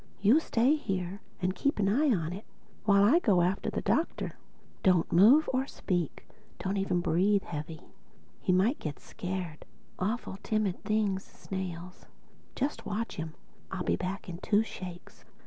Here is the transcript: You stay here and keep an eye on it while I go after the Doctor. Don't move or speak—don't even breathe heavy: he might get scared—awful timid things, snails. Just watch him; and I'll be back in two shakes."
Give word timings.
You 0.19 0.39
stay 0.39 0.75
here 0.77 1.21
and 1.43 1.53
keep 1.55 1.77
an 1.77 1.87
eye 1.87 2.09
on 2.11 2.33
it 2.33 2.43
while 2.85 3.03
I 3.03 3.19
go 3.19 3.41
after 3.43 3.69
the 3.69 3.83
Doctor. 3.83 4.35
Don't 4.81 5.11
move 5.13 5.47
or 5.53 5.67
speak—don't 5.67 6.75
even 6.77 7.01
breathe 7.01 7.43
heavy: 7.43 7.81
he 8.41 8.51
might 8.51 8.79
get 8.79 8.97
scared—awful 8.99 10.39
timid 10.41 10.83
things, 10.83 11.23
snails. 11.23 12.07
Just 12.55 12.83
watch 12.87 13.17
him; 13.17 13.35
and 13.69 13.77
I'll 13.77 13.83
be 13.85 13.95
back 13.95 14.27
in 14.27 14.39
two 14.39 14.63
shakes." 14.63 15.23